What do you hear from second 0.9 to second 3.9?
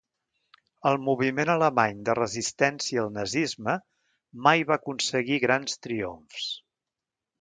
El moviment alemany de resistència al nazisme